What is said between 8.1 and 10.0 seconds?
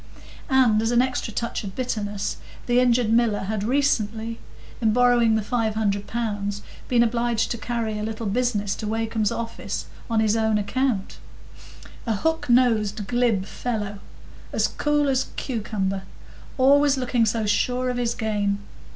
business to Wakem's office